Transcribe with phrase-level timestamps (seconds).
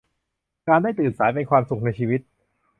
[0.67, 2.21] การได้ตื่นสายเป็นความสุขในชีวิต